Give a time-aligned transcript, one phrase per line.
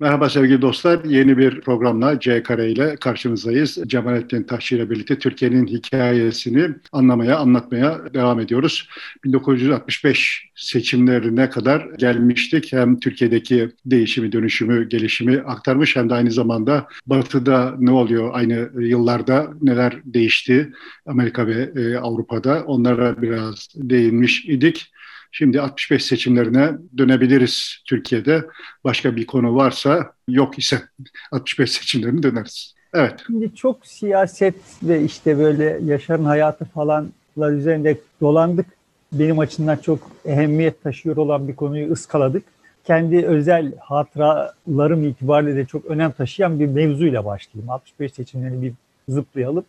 [0.00, 1.04] Merhaba sevgili dostlar.
[1.04, 3.78] Yeni bir programla C Kare ile karşınızdayız.
[3.86, 8.88] Cemalettin Taşçı ile birlikte Türkiye'nin hikayesini anlamaya, anlatmaya devam ediyoruz.
[9.24, 12.72] 1965 seçimlerine kadar gelmiştik.
[12.72, 19.50] Hem Türkiye'deki değişimi, dönüşümü, gelişimi aktarmış hem de aynı zamanda Batı'da ne oluyor aynı yıllarda
[19.62, 20.72] neler değişti
[21.06, 24.92] Amerika ve e, Avrupa'da onlara biraz değinmiş idik.
[25.30, 28.44] Şimdi 65 seçimlerine dönebiliriz Türkiye'de.
[28.84, 30.82] Başka bir konu varsa yok ise
[31.32, 32.74] 65 seçimlerine döneriz.
[32.94, 33.14] Evet.
[33.26, 38.66] Şimdi çok siyaset ve işte böyle Yaşar'ın hayatı falanlar üzerinde dolandık.
[39.12, 42.42] Benim açımdan çok ehemmiyet taşıyor olan bir konuyu ıskaladık.
[42.84, 47.70] Kendi özel hatıralarım itibariyle de çok önem taşıyan bir mevzuyla başlayayım.
[47.70, 48.72] 65 seçimlerini bir
[49.08, 49.64] zıplayalım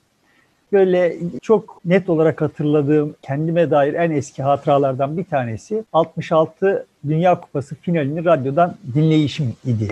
[0.74, 7.76] böyle çok net olarak hatırladığım kendime dair en eski hatıralardan bir tanesi 66 Dünya Kupası
[7.76, 9.88] finalini radyodan dinleyişim idi.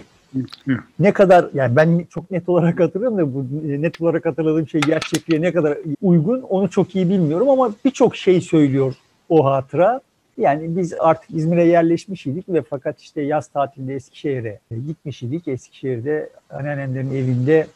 [0.99, 3.45] Ne kadar yani ben çok net olarak hatırlıyorum da bu
[3.81, 8.41] net olarak hatırladığım şey gerçekliğe ne kadar uygun onu çok iyi bilmiyorum ama birçok şey
[8.41, 8.93] söylüyor
[9.29, 10.01] o hatıra.
[10.37, 15.47] Yani biz artık İzmir'e yerleşmiş idik ve fakat işte yaz tatilinde Eskişehir'e gitmiş idik.
[15.47, 17.67] Eskişehir'de anneannemlerin evinde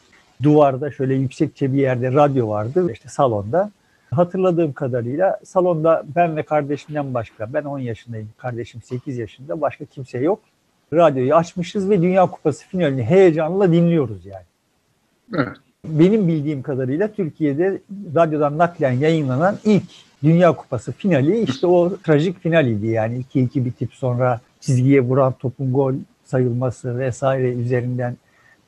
[0.42, 3.70] duvarda şöyle yüksekçe bir yerde radyo vardı işte salonda.
[4.10, 10.18] Hatırladığım kadarıyla salonda ben ve kardeşimden başka, ben 10 yaşındayım, kardeşim 8 yaşında, başka kimse
[10.18, 10.40] yok.
[10.92, 14.44] Radyoyu açmışız ve Dünya Kupası finalini heyecanla dinliyoruz yani.
[15.34, 15.56] Evet.
[15.84, 17.80] Benim bildiğim kadarıyla Türkiye'de
[18.14, 19.82] radyodan naklen yayınlanan ilk
[20.22, 25.94] Dünya Kupası finali işte o trajik finaliydi yani 2-2 bitip sonra çizgiye vuran topun gol
[26.24, 28.16] sayılması vesaire üzerinden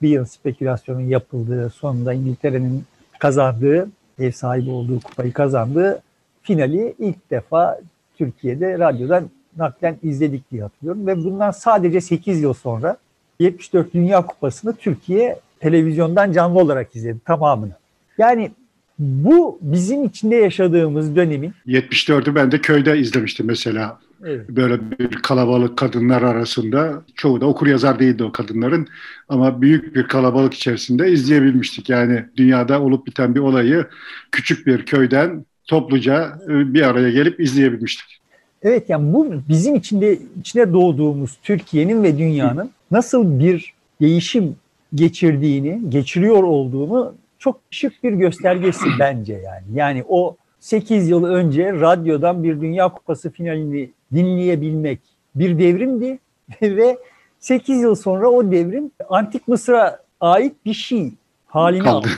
[0.05, 2.85] bir yıl spekülasyonun yapıldığı, sonunda İngiltere'nin
[3.19, 3.89] kazandığı,
[4.19, 6.03] ev sahibi olduğu kupayı kazandığı
[6.43, 7.81] finali ilk defa
[8.19, 11.07] Türkiye'de radyodan naklen izledik diye hatırlıyorum.
[11.07, 12.97] Ve bundan sadece 8 yıl sonra
[13.41, 17.73] 74 Dünya Kupası'nı Türkiye televizyondan canlı olarak izledi tamamını.
[18.19, 18.51] Yani
[18.99, 23.99] bu bizim içinde yaşadığımız dönemin 74'ü ben de köyde izlemiştim mesela.
[24.25, 24.49] Evet.
[24.49, 28.89] Böyle bir kalabalık kadınlar arasında çoğu da okur yazar değildi o kadınların
[29.29, 31.89] ama büyük bir kalabalık içerisinde izleyebilmiştik.
[31.89, 33.87] Yani dünyada olup biten bir olayı
[34.33, 38.21] küçük bir köyden topluca e, bir araya gelip izleyebilmiştik.
[38.63, 44.57] Evet yani bu bizim içinde içine doğduğumuz Türkiye'nin ve dünyanın nasıl bir değişim
[44.95, 49.65] geçirdiğini, geçiriyor olduğunu çok şık bir göstergesi bence yani.
[49.75, 55.01] Yani o 8 yıl önce radyodan bir Dünya Kupası finalini dinleyebilmek
[55.35, 56.19] bir devrimdi
[56.63, 56.99] ve
[57.39, 61.13] 8 yıl sonra o devrim Antik Mısır'a ait bir şey
[61.47, 62.09] haline aldı.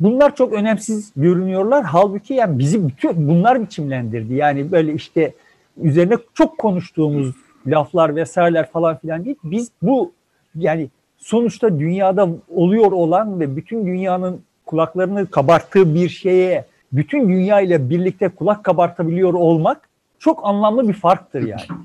[0.00, 1.84] Bunlar çok önemsiz görünüyorlar.
[1.84, 4.34] Halbuki yani bizi bütün bunlar biçimlendirdi.
[4.34, 5.34] Yani böyle işte
[5.82, 7.34] üzerine çok konuştuğumuz
[7.66, 9.36] laflar vesaireler falan filan değil.
[9.44, 10.12] Biz bu
[10.54, 10.88] yani
[11.18, 18.28] sonuçta dünyada oluyor olan ve bütün dünyanın kulaklarını kabarttığı bir şeye bütün dünya ile birlikte
[18.28, 19.88] kulak kabartabiliyor olmak
[20.18, 21.80] çok anlamlı bir farktır yani.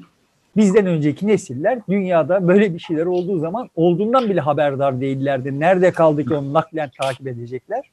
[0.57, 5.59] Bizden önceki nesiller dünyada böyle bir şeyler olduğu zaman olduğundan bile haberdar değillerdi.
[5.59, 7.91] Nerede kaldı ki onu naklen takip edecekler.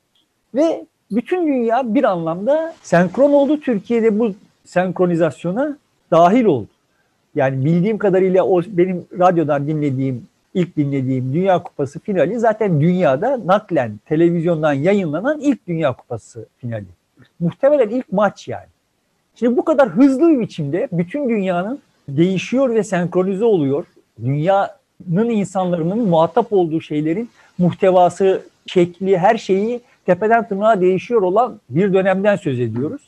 [0.55, 3.61] Ve bütün dünya bir anlamda senkron oldu.
[3.61, 4.35] Türkiye'de bu
[4.65, 5.79] senkronizasyona
[6.11, 6.69] dahil oldu.
[7.35, 14.01] Yani bildiğim kadarıyla o benim radyodan dinlediğim, ilk dinlediğim Dünya Kupası finali zaten dünyada naklen
[14.07, 16.85] televizyondan yayınlanan ilk Dünya Kupası finali.
[17.41, 18.67] Muhtemelen ilk maç yani.
[19.39, 21.79] Şimdi bu kadar hızlı bir biçimde bütün dünyanın
[22.09, 23.85] değişiyor ve senkronize oluyor.
[24.25, 32.37] Dünyanın insanların muhatap olduğu şeylerin muhtevası, şekli, her şeyi tepeden tırnağa değişiyor olan bir dönemden
[32.37, 33.03] söz ediyoruz.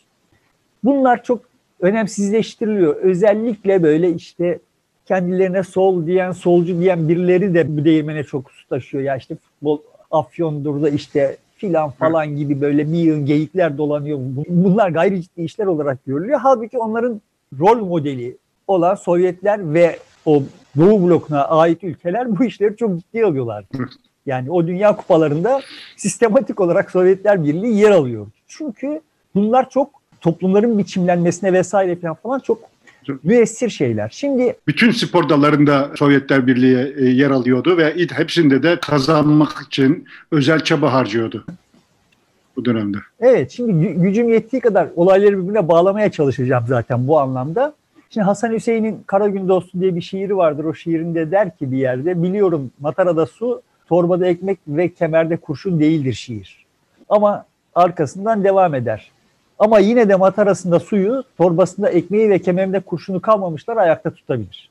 [0.85, 1.43] Bunlar çok
[1.81, 2.97] önemsizleştiriliyor.
[2.97, 4.59] Özellikle böyle işte
[5.07, 9.05] kendilerine sol diyen, solcu diyen birileri de bu değirmene çok su taşıyor.
[9.05, 9.79] Ya işte futbol
[10.11, 14.19] afyondur da işte filan falan gibi böyle bir yığın geyikler dolanıyor.
[14.49, 16.41] Bunlar gayri ciddi işler olarak görülüyor.
[16.43, 17.21] Halbuki onların
[17.59, 20.43] rol modeli olan Sovyetler ve o
[20.79, 23.65] Doğu blokuna ait ülkeler bu işleri çok ciddi alıyorlar.
[24.27, 25.61] Yani o dünya kupalarında
[25.97, 28.27] sistematik olarak Sovyetler Birliği yer alıyor.
[28.49, 29.01] Çünkü
[29.35, 29.91] bunlar çok
[30.21, 32.39] toplumların biçimlenmesine vesaire falan falan
[33.11, 34.09] çok müessir şeyler.
[34.13, 40.61] Şimdi bütün spor dallarında Sovyetler Birliği e, yer alıyordu ve hepsinde de kazanmak için özel
[40.65, 41.45] çaba harcıyordu
[42.57, 42.99] bu dönemde.
[43.21, 47.75] Evet, şimdi gücüm yettiği kadar olayları birbirine bağlamaya çalışacağım zaten bu anlamda.
[48.11, 50.65] Şimdi Hasan Hüseyin'in Kara Gün Dostu diye bir şiiri vardır.
[50.65, 56.13] O şiirinde der ki bir yerde biliyorum matarada su, torbada ekmek ve kemerde kurşun değildir
[56.13, 56.67] şiir.
[57.09, 59.11] Ama arkasından devam eder.
[59.61, 64.71] Ama yine de matarasında suyu, torbasında ekmeği ve kemerinde kurşunu kalmamışlar ayakta tutabilir.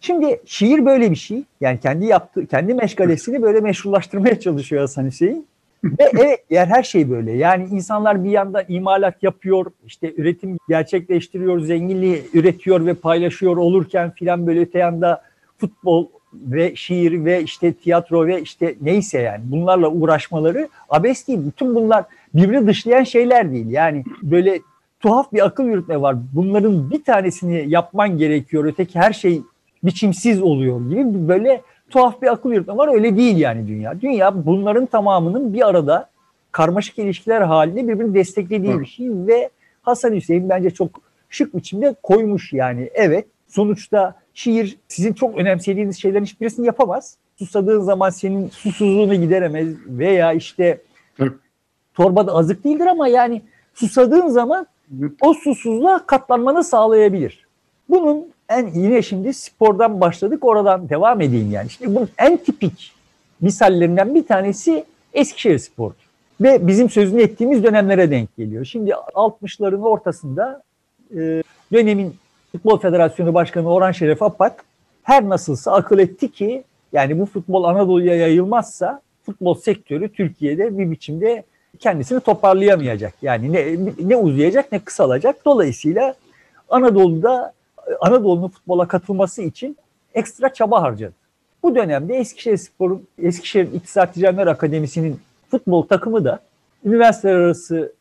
[0.00, 1.42] Şimdi şiir böyle bir şey.
[1.60, 5.46] Yani kendi yaptığı, kendi meşgalesini böyle meşrulaştırmaya çalışıyor Hasan Hüseyin.
[5.84, 7.32] Ve evet diğer her şey böyle.
[7.32, 14.46] Yani insanlar bir yanda imalat yapıyor, işte üretim gerçekleştiriyor, zenginliği üretiyor ve paylaşıyor olurken filan
[14.46, 15.22] böyle öte yanda
[15.56, 21.40] futbol ve şiir ve işte tiyatro ve işte neyse yani bunlarla uğraşmaları abes değil.
[21.46, 23.70] Bütün bunlar birbirini dışlayan şeyler değil.
[23.70, 24.60] Yani böyle
[25.00, 26.16] tuhaf bir akıl yürütme var.
[26.32, 28.64] Bunların bir tanesini yapman gerekiyor.
[28.64, 29.42] Öteki her şey
[29.82, 32.94] biçimsiz oluyor gibi böyle tuhaf bir akıl yürütme var.
[32.94, 34.00] Öyle değil yani dünya.
[34.00, 36.08] Dünya bunların tamamının bir arada
[36.52, 39.50] karmaşık ilişkiler halinde birbirini desteklediği bir şey ve
[39.82, 42.90] Hasan Hüseyin bence çok şık biçimde koymuş yani.
[42.94, 47.16] Evet sonuçta şiir sizin çok önemsediğiniz şeylerin hiçbirisini yapamaz.
[47.38, 50.78] Susadığın zaman senin susuzluğunu gideremez veya işte
[51.98, 53.42] torbada azık değildir ama yani
[53.74, 54.66] susadığın zaman
[55.20, 57.46] o susuzluğa katlanmanı sağlayabilir.
[57.88, 61.70] Bunun en yine şimdi spordan başladık oradan devam edeyim yani.
[61.70, 62.92] Şimdi bunun en tipik
[63.40, 65.92] misallerinden bir tanesi Eskişehir Spor.
[66.40, 68.64] Ve bizim sözünü ettiğimiz dönemlere denk geliyor.
[68.64, 70.62] Şimdi 60'ların ortasında
[71.10, 71.42] e,
[71.72, 72.14] dönemin
[72.52, 74.64] Futbol Federasyonu Başkanı Orhan Şeref Apak
[75.02, 81.44] her nasılsa akıl etti ki yani bu futbol Anadolu'ya yayılmazsa futbol sektörü Türkiye'de bir biçimde
[81.78, 83.14] kendisini toparlayamayacak.
[83.22, 83.76] Yani ne,
[84.08, 85.44] ne uzayacak ne kısalacak.
[85.44, 86.14] Dolayısıyla
[86.68, 87.52] Anadolu'da
[88.00, 89.76] Anadolu'nun futbola katılması için
[90.14, 91.12] ekstra çaba harcadı.
[91.62, 95.20] Bu dönemde Eskişehir Spor'un Eskişehir İktisat Ticaretler Akademisi'nin
[95.50, 96.40] futbol takımı da
[96.84, 97.92] üniversiteler arası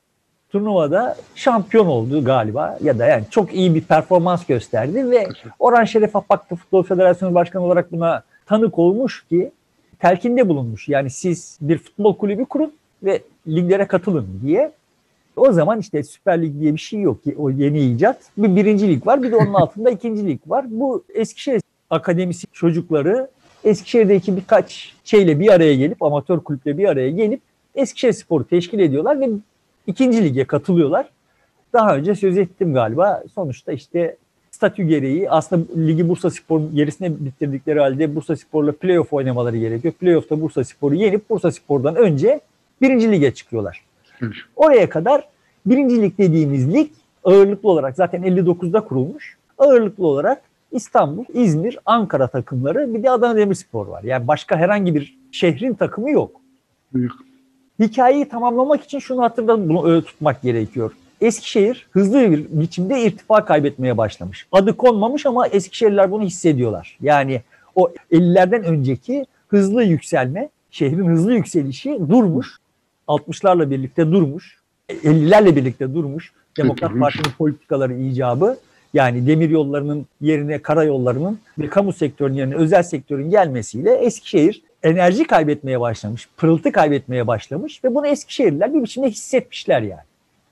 [0.50, 5.27] turnuvada şampiyon oldu galiba ya da yani çok iyi bir performans gösterdi ve
[5.59, 9.51] Orhan Şeref Apak Futbol Federasyonu Başkanı olarak buna tanık olmuş ki
[10.00, 10.89] telkinde bulunmuş.
[10.89, 12.74] Yani siz bir futbol kulübü kurun
[13.04, 14.72] ve liglere katılın diye.
[15.36, 18.22] O zaman işte Süper Lig diye bir şey yok ki o yeni icat.
[18.38, 20.66] Bir birinci lig var bir de onun altında ikinci lig var.
[20.70, 23.28] Bu Eskişehir Akademisi çocukları
[23.64, 27.42] Eskişehir'deki birkaç şeyle bir araya gelip amatör kulüple bir araya gelip
[27.76, 29.30] Eskişehir Spor'u teşkil ediyorlar ve
[29.88, 31.10] ikinci lige katılıyorlar.
[31.74, 33.24] Daha önce söz ettim galiba.
[33.36, 34.18] Sonuçta işte
[34.52, 39.94] statü gereği aslında ligi Bursa Spor'un gerisine bitirdikleri halde Bursa Spor'la playoff oynamaları gerekiyor.
[39.94, 42.42] Playoff'ta Bursa Spor'u yenip Bursa Spor'dan önce
[42.81, 43.83] birinci lige çıkıyorlar.
[44.56, 45.27] Oraya kadar
[45.65, 46.91] birinci lig dediğimiz lig
[47.24, 49.38] ağırlıklı olarak zaten 59'da kurulmuş.
[49.57, 50.41] Ağırlıklı olarak
[50.71, 54.03] İstanbul, İzmir, Ankara takımları bir de Adana Demirspor var.
[54.03, 56.41] Yani başka herhangi bir şehrin takımı yok.
[56.95, 57.12] Yok.
[57.79, 60.91] Hikayeyi tamamlamak için şunu hatırladım, bunu öyle tutmak gerekiyor.
[61.21, 64.47] Eskişehir hızlı bir biçimde irtifa kaybetmeye başlamış.
[64.51, 66.97] Adı konmamış ama Eskişehirler bunu hissediyorlar.
[67.01, 67.41] Yani
[67.75, 72.57] o 50'lerden önceki hızlı yükselme, şehrin hızlı yükselişi durmuş.
[73.07, 74.57] 60'larla birlikte durmuş.
[74.89, 76.31] 50'lerle birlikte durmuş.
[76.57, 78.57] Demokrat Parti'nin politikaları icabı
[78.94, 85.80] yani demir yollarının yerine karayollarının ve kamu sektörünün yerine özel sektörün gelmesiyle Eskişehir enerji kaybetmeye
[85.80, 90.01] başlamış, pırıltı kaybetmeye başlamış ve bunu Eskişehirliler bir biçimde hissetmişler yani.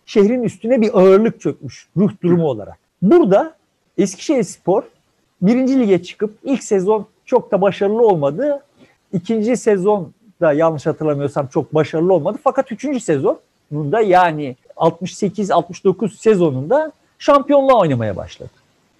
[0.05, 2.77] Şehrin üstüne bir ağırlık çökmüş ruh durumu olarak.
[3.01, 3.55] Burada
[3.97, 4.83] Eskişehir Spor
[5.41, 8.63] birinci lige çıkıp ilk sezon çok da başarılı olmadı.
[9.13, 12.37] İkinci sezon da yanlış hatırlamıyorsam çok başarılı olmadı.
[12.43, 18.51] Fakat üçüncü sezonunda yani 68-69 sezonunda şampiyonluğa oynamaya başladı.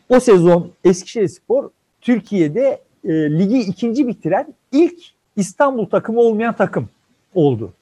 [0.10, 1.70] O sezon Eskişehir Spor
[2.02, 5.00] Türkiye'de e, ligi ikinci bitiren ilk
[5.36, 6.90] İstanbul takımı olmayan takım
[7.36, 7.74] oldu.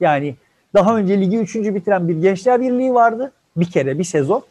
[0.00, 0.34] Yani
[0.74, 3.32] daha önce ligi üçüncü bitiren bir Gençler Birliği vardı.
[3.56, 4.42] Bir kere bir sezon.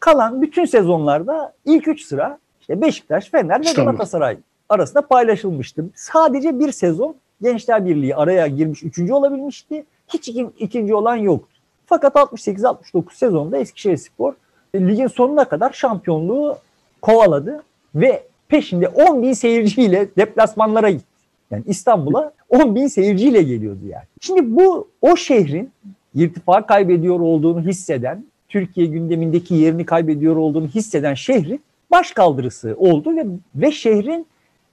[0.00, 4.36] Kalan bütün sezonlarda ilk üç sıra işte Beşiktaş, Fener ve Galatasaray
[4.68, 5.84] arasında paylaşılmıştı.
[5.94, 9.84] Sadece bir sezon Gençler Birliği araya girmiş üçüncü olabilmişti.
[10.08, 11.56] Hiç ikinci olan yoktu.
[11.86, 14.34] Fakat 68-69 sezonda Eskişehir Spor
[14.76, 16.58] ligin sonuna kadar şampiyonluğu
[17.02, 17.62] kovaladı
[17.94, 21.06] ve peşinde 10 bin seyirciyle deplasmanlara gitti.
[21.50, 24.04] Yani İstanbul'a 10 bin seyirciyle geliyordu yani.
[24.20, 25.70] Şimdi bu o şehrin
[26.14, 33.26] irtifa kaybediyor olduğunu hisseden, Türkiye gündemindeki yerini kaybediyor olduğunu hisseden şehrin baş kaldırısı oldu ve,
[33.54, 34.26] ve şehrin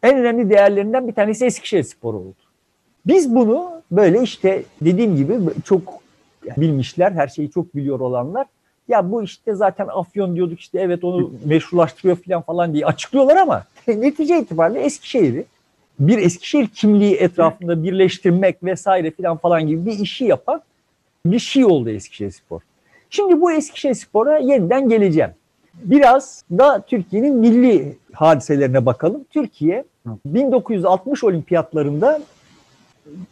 [0.04, 2.36] en önemli değerlerinden bir tanesi Eskişehir Spor oldu.
[3.10, 5.82] Biz bunu böyle işte dediğim gibi çok
[6.58, 8.48] bilmişler, her şeyi çok biliyor olanlar
[8.88, 13.64] ya bu işte zaten Afyon diyorduk işte evet onu meşrulaştırıyor falan falan diye açıklıyorlar ama
[13.88, 15.46] netice itibariyle Eskişehir'i
[16.00, 20.62] bir Eskişehir kimliği etrafında birleştirmek vesaire falan falan gibi bir işi yapan
[21.26, 22.62] bir şey oldu Eskişehir Spor.
[23.10, 25.32] Şimdi bu Eskişehir Spor'a yeniden geleceğim.
[25.74, 29.26] Biraz da Türkiye'nin milli hadiselerine bakalım.
[29.30, 29.84] Türkiye
[30.26, 32.22] 1960 olimpiyatlarında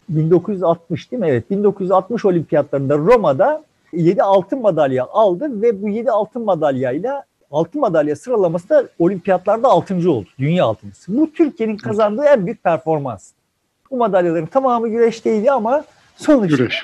[0.10, 1.28] 1960 değil mi?
[1.28, 8.16] Evet 1960 olimpiyatlarında Roma'da 7 altın madalya aldı ve bu 7 altın madalyayla altın madalya
[8.16, 10.28] sıralaması da olimpiyatlarda altıncı oldu.
[10.40, 11.18] Dünya altıncısı.
[11.18, 13.32] Bu Türkiye'nin kazandığı en büyük performans.
[13.92, 15.84] Bu madalyaların tamamı güreşteydi ama
[16.16, 16.84] sonuçta Güreş.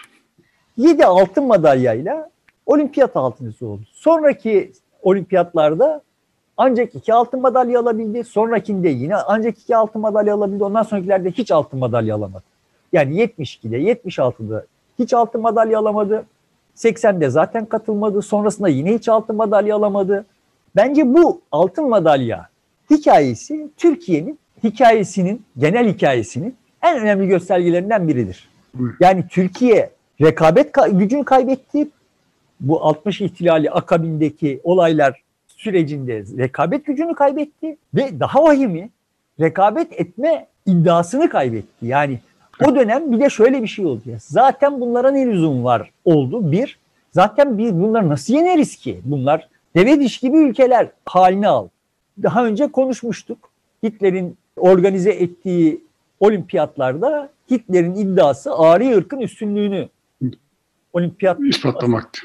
[0.78, 2.30] 7 altın madalyayla
[2.66, 3.82] olimpiyat altıncısı oldu.
[3.92, 4.72] Sonraki
[5.02, 6.02] olimpiyatlarda
[6.58, 8.24] ancak iki altın madalya alabildi.
[8.24, 10.64] Sonrakinde yine ancak iki altın madalya alabildi.
[10.64, 12.44] Ondan sonrakilerde hiç altın madalya alamadı.
[12.94, 14.66] Yani 72'de, 76'da
[15.00, 16.26] hiç altın madalya alamadı.
[16.76, 18.22] 80'de zaten katılmadı.
[18.22, 20.26] Sonrasında yine hiç altın madalya alamadı.
[20.76, 22.50] Bence bu altın madalya
[22.90, 28.50] hikayesi Türkiye'nin hikayesinin, genel hikayesinin en önemli göstergelerinden biridir.
[29.00, 29.90] Yani Türkiye
[30.22, 31.88] rekabet gücünü kaybetti.
[32.60, 38.90] Bu 60 ihtilali akabindeki olaylar sürecinde rekabet gücünü kaybetti ve daha vahimi
[39.40, 41.86] rekabet etme iddiasını kaybetti.
[41.86, 42.20] Yani
[42.62, 44.02] o dönem bir de şöyle bir şey oldu.
[44.20, 46.52] Zaten bunlara ne lüzum var oldu.
[46.52, 46.80] Bir,
[47.12, 49.02] zaten biz bunları nasıl yeneriz ki?
[49.04, 51.68] Bunlar deve diş gibi ülkeler haline al.
[52.24, 53.50] Daha önce konuşmuştuk.
[53.84, 55.84] Hitler'in organize ettiği
[56.20, 59.90] olimpiyatlarda Hitler'in iddiası Ari ırkın üstünlüğünü
[60.94, 62.22] olimpiyat ispatlamaktı.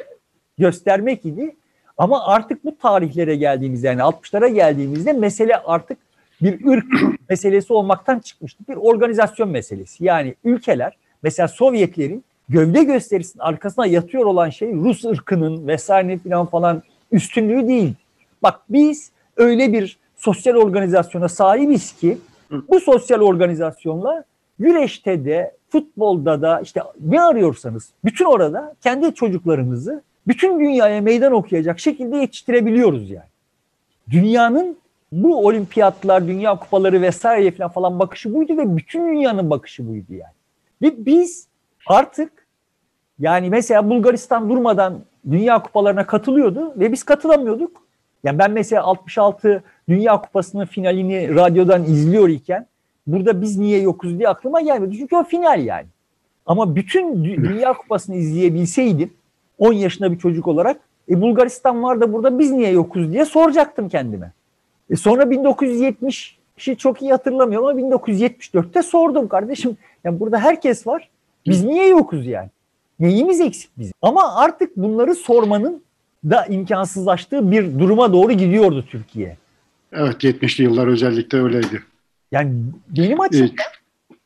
[0.58, 1.56] Göstermek idi.
[1.98, 5.98] Ama artık bu tarihlere geldiğimizde yani 60'lara geldiğimizde mesele artık
[6.42, 6.86] bir ırk
[7.28, 8.64] meselesi olmaktan çıkmıştı.
[8.68, 10.04] Bir organizasyon meselesi.
[10.04, 16.82] Yani ülkeler mesela Sovyetlerin gövde gösterisinin arkasına yatıyor olan şey Rus ırkının vesaire falan falan
[17.12, 17.94] üstünlüğü değil.
[18.42, 22.18] Bak biz öyle bir sosyal organizasyona sahibiz ki
[22.68, 24.24] bu sosyal organizasyonla
[24.58, 31.80] güreşte de futbolda da işte ne arıyorsanız bütün orada kendi çocuklarımızı bütün dünyaya meydan okuyacak
[31.80, 33.28] şekilde yetiştirebiliyoruz yani.
[34.10, 34.78] Dünyanın
[35.12, 40.32] bu olimpiyatlar, dünya kupaları vesaire falan falan bakışı buydu ve bütün dünyanın bakışı buydu yani.
[40.82, 41.48] Ve biz
[41.86, 42.46] artık
[43.18, 45.00] yani mesela Bulgaristan durmadan
[45.30, 47.88] dünya kupalarına katılıyordu ve biz katılamıyorduk.
[48.24, 52.66] Yani ben mesela 66 Dünya Kupası'nın finalini radyodan izliyor iken
[53.06, 54.98] burada biz niye yokuz diye aklıma gelmedi.
[54.98, 55.86] Çünkü o final yani.
[56.46, 59.12] Ama bütün Dünya Kupası'nı izleyebilseydim
[59.58, 63.88] 10 yaşında bir çocuk olarak e, Bulgaristan var da burada biz niye yokuz diye soracaktım
[63.88, 64.32] kendime.
[64.90, 69.76] E, sonra 1970'i çok iyi hatırlamıyorum ama 1974'te sordum kardeşim.
[70.04, 71.08] Yani burada herkes var.
[71.46, 72.48] Biz niye yokuz yani?
[73.00, 73.92] Neyimiz eksik bizim?
[74.02, 75.82] Ama artık bunları sormanın
[76.24, 79.36] da imkansızlaştığı bir duruma doğru gidiyordu Türkiye.
[79.92, 81.82] Evet 70'li yıllar özellikle öyleydi.
[82.32, 82.52] Yani
[82.88, 83.54] benim açımdan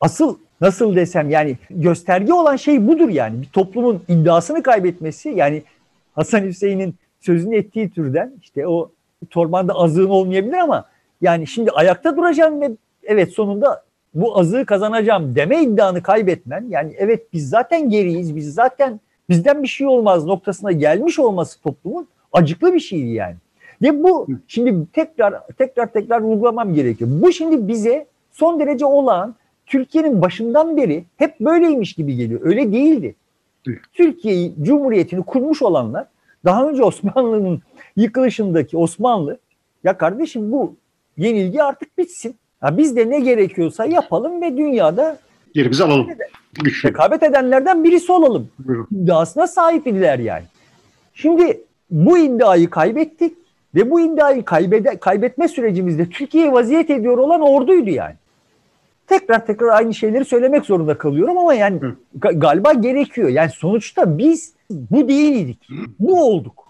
[0.01, 3.43] asıl nasıl desem yani gösterge olan şey budur yani.
[3.43, 5.63] Bir toplumun iddiasını kaybetmesi yani
[6.15, 8.91] Hasan Hüseyin'in sözünü ettiği türden işte o
[9.31, 10.85] torbanda azığın olmayabilir ama
[11.21, 12.71] yani şimdi ayakta duracağım ve
[13.05, 19.01] evet sonunda bu azığı kazanacağım deme iddianı kaybetmen yani evet biz zaten geriyiz biz zaten
[19.29, 23.37] bizden bir şey olmaz noktasına gelmiş olması toplumun acıklı bir şeydi yani.
[23.83, 27.11] Ve bu şimdi tekrar tekrar tekrar vurgulamam gerekiyor.
[27.13, 29.35] Bu şimdi bize son derece olağan
[29.67, 32.41] Türkiye'nin başından beri hep böyleymiş gibi geliyor.
[32.45, 33.15] Öyle değildi.
[33.93, 36.07] Türkiye Cumhuriyeti'ni kurmuş olanlar
[36.45, 37.63] daha önce Osmanlı'nın
[37.97, 39.39] yıkılışındaki Osmanlı
[39.85, 40.75] ya kardeşim bu
[41.17, 42.37] yenilgi artık bitsin.
[42.63, 45.19] Ya biz de ne gerekiyorsa yapalım ve dünyada
[45.55, 46.07] yerimizi alalım.
[46.53, 46.89] Güçlü.
[46.89, 48.49] Rekabet edenlerden birisi olalım.
[48.93, 50.45] İddiasına sahip idiler yani.
[51.15, 53.37] Şimdi bu iddiayı kaybettik
[53.75, 58.15] ve bu iddiayı kaybede, kaybetme sürecimizde Türkiye'ye vaziyet ediyor olan orduydu yani.
[59.07, 61.81] Tekrar tekrar aynı şeyleri söylemek zorunda kalıyorum ama yani
[62.19, 63.29] ga- galiba gerekiyor.
[63.29, 64.53] Yani sonuçta biz
[64.91, 65.69] bu değildik.
[66.01, 66.65] Bu olduk.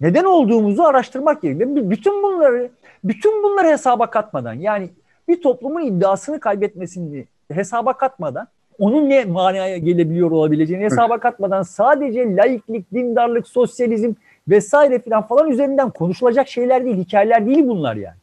[0.00, 1.70] Neden olduğumuzu araştırmak gerekiyor.
[1.90, 2.70] Bütün bunları
[3.04, 4.90] bütün bunları hesaba katmadan yani
[5.28, 12.92] bir toplumun iddiasını kaybetmesini hesaba katmadan onun ne manaya gelebiliyor olabileceğini hesaba katmadan sadece laiklik,
[12.92, 14.12] dindarlık, sosyalizm
[14.48, 18.16] vesaire filan falan üzerinden konuşulacak şeyler değil, hikayeler değil bunlar yani.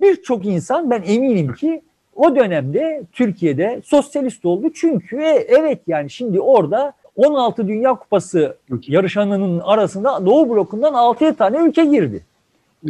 [0.00, 1.82] Birçok insan ben eminim ki
[2.16, 4.70] o dönemde Türkiye'de sosyalist oldu.
[4.74, 8.56] Çünkü e, evet yani şimdi orada 16 Dünya Kupası
[8.86, 12.24] yarışanının arasında Doğu blokundan 6 tane ülke girdi.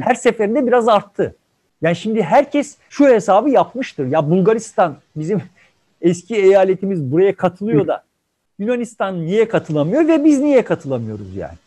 [0.01, 1.35] Her seferinde biraz arttı.
[1.83, 4.07] Yani şimdi herkes şu hesabı yapmıştır.
[4.07, 5.43] Ya Bulgaristan bizim
[6.03, 8.05] eski eyaletimiz buraya katılıyor da
[8.59, 11.59] Yunanistan niye katılamıyor ve biz niye katılamıyoruz yani?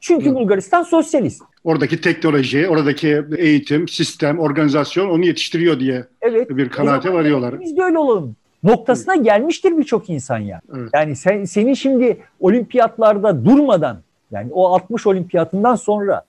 [0.00, 1.42] Çünkü Bulgaristan sosyalist.
[1.64, 7.60] Oradaki teknoloji, oradaki eğitim, sistem, organizasyon onu yetiştiriyor diye evet, bir kanaate varıyorlar.
[7.60, 8.36] Biz de öyle olalım.
[8.66, 10.60] Noktasına gelmiştir birçok insan ya.
[10.76, 10.90] Evet.
[10.94, 13.98] Yani sen, senin şimdi olimpiyatlarda durmadan
[14.30, 16.22] yani o 60 olimpiyatından sonra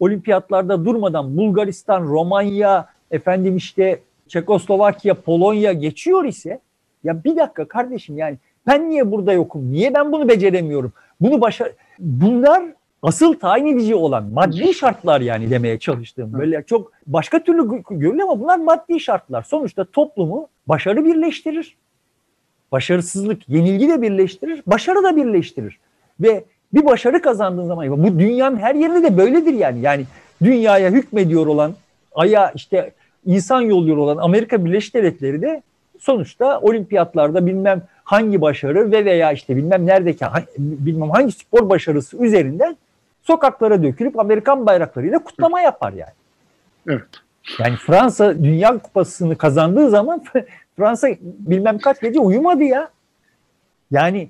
[0.00, 6.60] olimpiyatlarda durmadan Bulgaristan, Romanya, efendim işte Çekoslovakya, Polonya geçiyor ise
[7.04, 9.72] ya bir dakika kardeşim yani ben niye burada yokum?
[9.72, 10.92] Niye ben bunu beceremiyorum?
[11.20, 12.64] Bunu başar Bunlar
[13.02, 16.32] asıl tayin edici olan maddi şartlar yani demeye çalıştığım.
[16.32, 19.42] Böyle çok başka türlü görünüyor ama bunlar maddi şartlar.
[19.42, 21.76] Sonuçta toplumu başarı birleştirir.
[22.72, 25.78] Başarısızlık, yenilgi de birleştirir, başarı da birleştirir.
[26.20, 29.80] Ve bir başarı kazandığın zaman bu dünyanın her yerinde de böyledir yani.
[29.80, 30.04] Yani
[30.42, 31.74] dünyaya hükmediyor olan,
[32.14, 32.92] aya işte
[33.26, 35.62] insan yolluyor olan Amerika Birleşik Devletleri de
[35.98, 40.24] sonuçta olimpiyatlarda bilmem hangi başarı ve veya işte bilmem neredeki
[40.58, 42.76] bilmem hangi spor başarısı üzerinden
[43.26, 46.12] sokaklara dökülüp Amerikan bayraklarıyla kutlama yapar yani.
[46.88, 47.02] Evet.
[47.58, 50.24] Yani Fransa Dünya Kupası'nı kazandığı zaman
[50.76, 52.90] Fransa bilmem kaç gece uyumadı ya.
[53.90, 54.28] Yani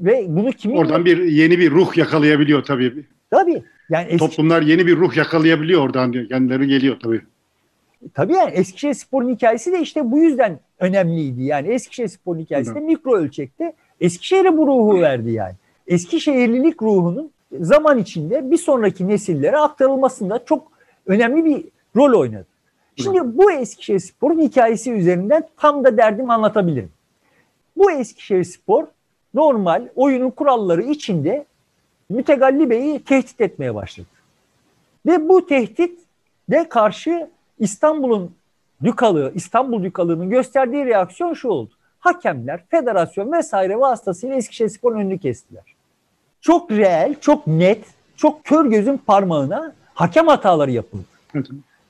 [0.00, 0.76] ve bunu kimin...
[0.76, 3.04] Oradan bir yeni bir ruh yakalayabiliyor tabii.
[3.30, 3.62] Tabii.
[3.90, 4.18] Yani eski...
[4.18, 6.28] Toplumlar yeni bir ruh yakalayabiliyor oradan diyor.
[6.28, 7.20] Kendileri geliyor tabii.
[8.14, 11.42] Tabii yani Eskişehir Spor'un hikayesi de işte bu yüzden önemliydi.
[11.42, 15.54] Yani Eskişehir Spor'un hikayesi de mikro ölçekte Eskişehir'e bu ruhu verdi yani.
[15.86, 20.72] Eskişehirlilik ruhunun zaman içinde bir sonraki nesillere aktarılmasında çok
[21.06, 21.64] önemli bir
[21.96, 22.46] rol oynadı.
[22.96, 26.90] Şimdi bu Eskişehir Spor'un hikayesi üzerinden tam da derdimi anlatabilirim.
[27.76, 28.86] Bu Eskişehir Spor
[29.34, 31.44] normal oyunun kuralları içinde
[32.08, 34.06] Mütegalli Bey'i tehdit etmeye başladı.
[35.06, 36.00] Ve bu tehdit
[36.50, 38.34] de karşı İstanbul'un
[38.84, 41.70] Dükalığı, İstanbul Dükalığı'nın gösterdiği reaksiyon şu oldu.
[41.98, 45.77] Hakemler, federasyon vesaire vasıtasıyla Eskişehir Spor'un önünü kestiler.
[46.48, 47.84] Çok reel, çok net,
[48.16, 51.04] çok kör gözün parmağına hakem hataları yapıldı.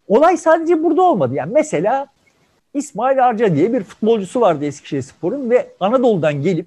[0.09, 1.35] Olay sadece burada olmadı.
[1.35, 2.07] Yani mesela
[2.75, 6.67] İsmail Arca diye bir futbolcusu vardı Eskişehir Spor'un ve Anadolu'dan gelip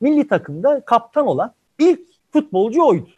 [0.00, 2.00] milli takımda kaptan olan ilk
[2.32, 3.08] futbolcu oydu.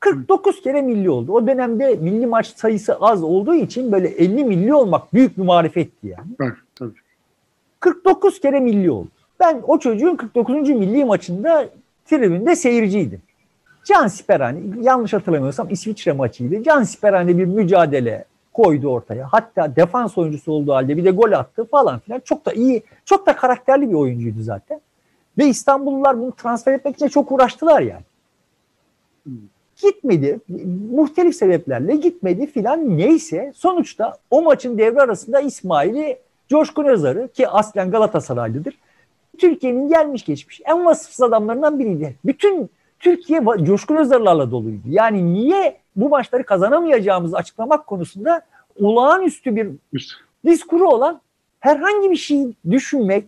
[0.00, 1.32] 49 kere milli oldu.
[1.32, 6.06] O dönemde milli maç sayısı az olduğu için böyle 50 milli olmak büyük bir marifetti
[6.06, 6.28] yani.
[6.40, 6.98] Evet, tabii.
[7.80, 9.08] 49 kere milli oldu.
[9.40, 10.54] Ben o çocuğun 49.
[10.68, 11.68] milli maçında
[12.06, 13.22] tribünde seyirciydim.
[13.88, 16.62] Can Siperhane, yanlış hatırlamıyorsam İsviçre maçıydı.
[16.62, 19.28] Can Siperhane bir mücadele koydu ortaya.
[19.30, 22.20] Hatta defans oyuncusu olduğu halde bir de gol attı falan filan.
[22.20, 24.80] Çok da iyi, çok da karakterli bir oyuncuydu zaten.
[25.38, 28.02] Ve İstanbullular bunu transfer etmek için çok uğraştılar yani.
[29.82, 30.40] Gitmedi.
[30.92, 33.52] Muhtelif sebeplerle gitmedi filan neyse.
[33.56, 38.78] Sonuçta o maçın devre arasında İsmail'i Coşkun Özar'ı ki aslen Galatasaraylıdır.
[39.38, 42.16] Türkiye'nin gelmiş geçmiş en vasıfsız adamlarından biriydi.
[42.24, 44.82] Bütün Türkiye Coşkun Özar'larla doluydu.
[44.88, 48.40] Yani niye bu maçları kazanamayacağımızı açıklamak konusunda
[48.80, 49.68] olağanüstü bir
[50.44, 51.20] diskuru olan
[51.60, 53.24] herhangi bir şey düşünmek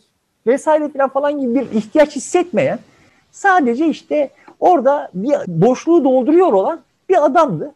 [0.46, 2.78] vesaire falan falan gibi bir ihtiyaç hissetmeyen
[3.30, 4.30] sadece işte
[4.61, 7.74] orada bir boşluğu dolduruyor olan bir adamdı.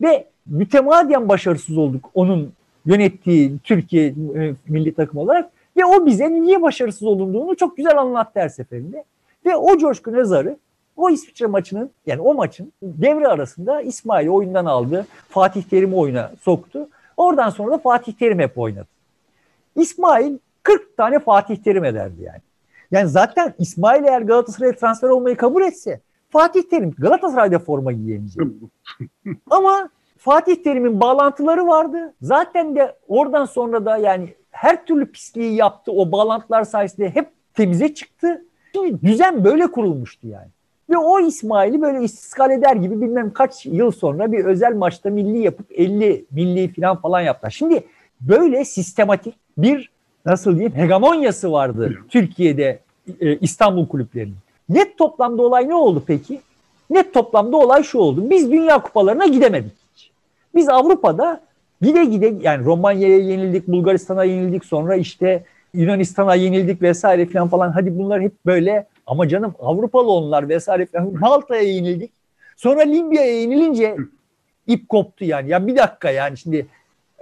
[0.00, 2.52] Ve mütemadiyen başarısız olduk onun
[2.86, 5.50] yönettiği Türkiye e, milli takım olarak.
[5.76, 9.04] Ve o bize niye başarısız olunduğunu çok güzel anlattı her seferinde.
[9.46, 10.56] Ve o Coşkun Özar'ı
[10.96, 15.06] o İsviçre maçının yani o maçın devre arasında İsmail oyundan aldı.
[15.28, 16.88] Fatih Terim'i oyuna soktu.
[17.16, 18.88] Oradan sonra da Fatih Terim hep oynadı.
[19.76, 22.40] İsmail 40 tane Fatih Terim ederdi yani.
[22.90, 28.46] Yani zaten İsmail eğer Galatasaray'a transfer olmayı kabul etse Fatih Terim Galatasaray'da forma giyemeyecek.
[29.50, 32.14] Ama Fatih Terim'in bağlantıları vardı.
[32.22, 35.92] Zaten de oradan sonra da yani her türlü pisliği yaptı.
[35.92, 38.44] O bağlantılar sayesinde hep temize çıktı.
[38.74, 40.48] Şimdi düzen böyle kurulmuştu yani.
[40.90, 45.38] Ve o İsmail'i böyle istiskal eder gibi bilmem kaç yıl sonra bir özel maçta milli
[45.38, 47.50] yapıp 50 milli falan falan yaptılar.
[47.50, 47.84] Şimdi
[48.20, 49.90] böyle sistematik bir
[50.26, 52.78] nasıl diyeyim hegemonyası vardı Türkiye'de
[53.20, 54.36] e, İstanbul kulüplerinin.
[54.68, 56.40] Net toplamda olay ne oldu peki?
[56.90, 58.30] Net toplamda olay şu oldu.
[58.30, 59.72] Biz Dünya Kupalarına gidemedik.
[60.54, 61.40] Biz Avrupa'da
[61.82, 65.44] gide gide yani Romanya'ya yenildik, Bulgaristan'a yenildik, sonra işte
[65.74, 67.70] Yunanistan'a yenildik vesaire falan falan.
[67.70, 71.12] Hadi bunlar hep böyle ama canım Avrupalı onlar vesaire falan.
[71.20, 72.12] Malta'ya yenildik.
[72.56, 73.96] Sonra Libya'ya yenilince
[74.66, 75.50] ip koptu yani.
[75.50, 76.66] Ya bir dakika yani şimdi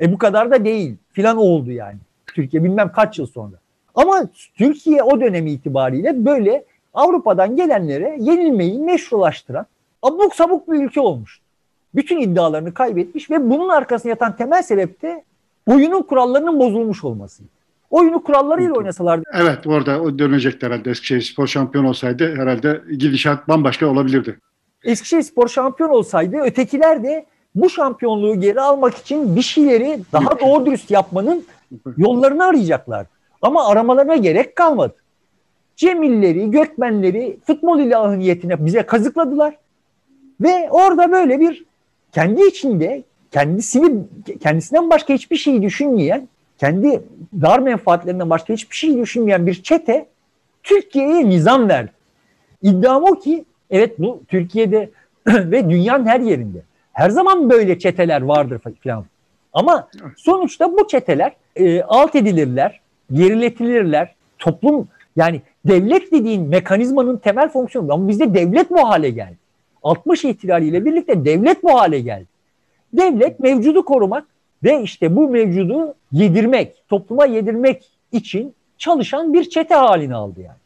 [0.01, 1.99] e bu kadar da değil filan oldu yani.
[2.27, 3.57] Türkiye bilmem kaç yıl sonra.
[3.95, 9.67] Ama Türkiye o dönemi itibariyle böyle Avrupa'dan gelenlere yenilmeyi meşrulaştıran
[10.03, 11.41] abuk sabuk bir ülke olmuş.
[11.95, 15.25] Bütün iddialarını kaybetmiş ve bunun arkasında yatan temel sebep de
[15.67, 17.43] oyunun kurallarının bozulmuş olması.
[17.95, 19.25] Oyunu kurallarıyla oynasalardı.
[19.35, 20.91] Evet orada dönecekti herhalde.
[20.91, 24.39] Eskişehir Spor şampiyon olsaydı herhalde gidişat bambaşka olabilirdi.
[24.85, 30.67] Eskişehir Spor şampiyon olsaydı ötekiler de bu şampiyonluğu geri almak için bir şeyleri daha doğru
[30.67, 31.45] dürüst yapmanın
[31.97, 33.07] yollarını arayacaklar.
[33.43, 34.95] Ama aramalarına gerek kalmadı.
[35.77, 39.57] Cemilleri, Gökmenleri futbol ilahı niyetine bize kazıkladılar.
[40.41, 41.65] Ve orada böyle bir
[42.13, 44.05] kendi içinde kendisini
[44.43, 47.03] kendisinden başka hiçbir şey düşünmeyen, kendi
[47.43, 50.07] dar menfaatlerinden başka hiçbir şey düşünmeyen bir çete
[50.63, 51.93] Türkiye'ye nizam verdi.
[52.63, 54.91] İddiam o ki evet bu Türkiye'de
[55.27, 56.63] ve dünyanın her yerinde.
[56.93, 59.05] Her zaman böyle çeteler vardır falan.
[59.53, 62.81] Ama sonuçta bu çeteler e, alt edilirler,
[63.13, 64.15] geriletilirler.
[64.39, 69.37] Toplum yani devlet dediğin mekanizmanın temel fonksiyonu ama bizde devlet bu hale geldi.
[69.83, 72.27] 60 ihtilaliyle birlikte devlet bu hale geldi.
[72.93, 74.25] Devlet mevcudu korumak
[74.65, 80.57] ve işte bu mevcudu yedirmek, topluma yedirmek için çalışan bir çete halini aldı yani.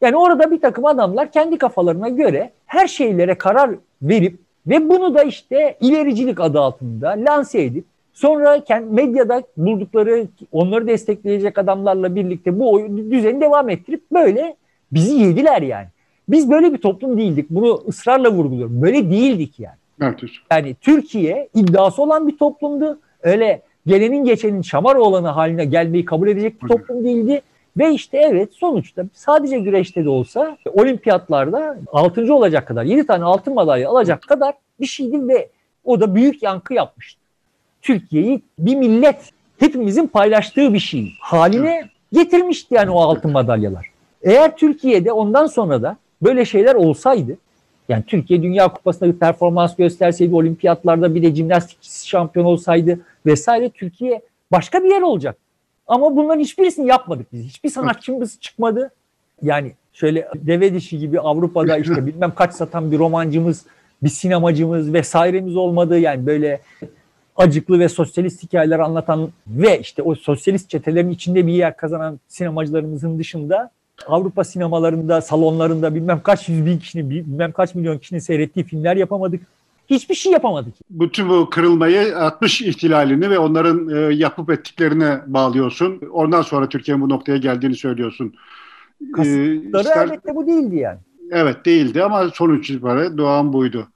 [0.00, 3.70] Yani orada bir takım adamlar kendi kafalarına göre her şeylere karar
[4.02, 11.58] verip ve bunu da işte ilericilik adı altında lanse edip sonra medyada buldukları onları destekleyecek
[11.58, 14.56] adamlarla birlikte bu düzeni devam ettirip böyle
[14.92, 15.86] bizi yediler yani.
[16.28, 17.50] Biz böyle bir toplum değildik.
[17.50, 18.82] Bunu ısrarla vurguluyorum.
[18.82, 19.76] Böyle değildik yani.
[20.02, 20.20] Evet.
[20.52, 22.98] Yani Türkiye iddiası olan bir toplumdu.
[23.22, 27.42] Öyle gelenin geçenin şamar olanı haline gelmeyi kabul edecek bir toplum değildi.
[27.78, 32.34] Ve işte evet sonuçta sadece güreşte de olsa olimpiyatlarda 6.
[32.34, 35.48] olacak kadar 7 tane altın madalya alacak kadar bir şeydi ve
[35.84, 37.20] o da büyük yankı yapmıştı.
[37.82, 43.86] Türkiye'yi bir millet hepimizin paylaştığı bir şey haline getirmişti yani o altın madalyalar.
[44.22, 47.36] Eğer Türkiye'de ondan sonra da böyle şeyler olsaydı
[47.88, 54.22] yani Türkiye Dünya Kupası'nda bir performans gösterseydi, olimpiyatlarda bir de jimnastik şampiyon olsaydı vesaire Türkiye
[54.52, 55.36] başka bir yer olacak.
[55.86, 57.44] Ama bunların hiçbirisini yapmadık biz.
[57.44, 58.90] Hiçbir sanatçımız çıkmadı.
[59.42, 63.64] Yani şöyle deve dişi gibi Avrupa'da işte bilmem kaç satan bir romancımız,
[64.02, 65.98] bir sinemacımız vesairemiz olmadı.
[65.98, 66.60] Yani böyle
[67.36, 73.18] acıklı ve sosyalist hikayeler anlatan ve işte o sosyalist çetelerin içinde bir yer kazanan sinemacılarımızın
[73.18, 73.70] dışında
[74.06, 79.42] Avrupa sinemalarında, salonlarında bilmem kaç yüz bin kişinin, bilmem kaç milyon kişinin seyrettiği filmler yapamadık.
[79.90, 80.74] Hiçbir şey yapamadık.
[80.90, 86.00] Bütün bu kırılmayı 60 ihtilalini ve onların e, yapıp ettiklerine bağlıyorsun.
[86.12, 88.34] Ondan sonra Türkiye'nin bu noktaya geldiğini söylüyorsun.
[89.12, 90.06] Kasıtları ee, ister...
[90.06, 90.98] elbette bu değildi yani.
[91.30, 93.88] Evet değildi ama sonuç itibariyle doğan buydu.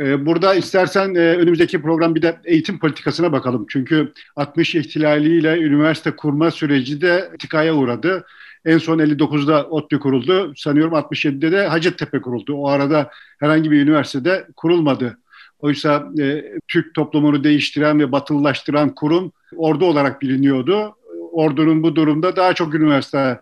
[0.00, 3.66] Ee, burada istersen e, önümüzdeki program bir de eğitim politikasına bakalım.
[3.68, 8.26] Çünkü 60 ihtilaliyle üniversite kurma süreci de tikaya uğradı.
[8.64, 10.52] En son 59'da ODTÜ kuruldu.
[10.56, 12.54] Sanıyorum 67'de de Hacettepe kuruldu.
[12.54, 13.10] O arada
[13.40, 15.18] herhangi bir üniversitede kurulmadı.
[15.58, 20.96] Oysa e, Türk toplumunu değiştiren ve batılılaştıran kurum ordu olarak biliniyordu.
[21.32, 23.40] Ordunun bu durumda daha çok üniversite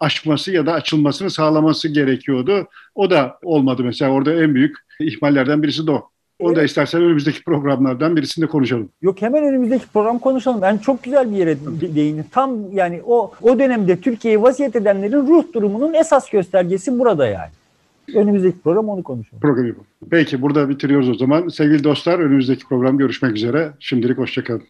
[0.00, 2.68] açması ya da açılmasını sağlaması gerekiyordu.
[2.94, 6.08] O da olmadı mesela orada en büyük ihmallerden birisi de o.
[6.38, 8.88] Onu da istersen önümüzdeki programlardan birisinde konuşalım.
[9.02, 10.62] Yok hemen önümüzdeki program konuşalım.
[10.62, 11.56] Ben çok güzel bir yere
[11.94, 12.24] değindim.
[12.30, 17.50] Tam yani o o dönemde Türkiye'yi vaziyet edenlerin ruh durumunun esas göstergesi burada yani.
[18.14, 19.40] Önümüzdeki program onu konuşalım.
[19.40, 20.06] Programı bu.
[20.10, 21.48] Peki burada bitiriyoruz o zaman.
[21.48, 23.72] Sevgili dostlar önümüzdeki program görüşmek üzere.
[23.78, 24.62] Şimdilik hoşçakalın.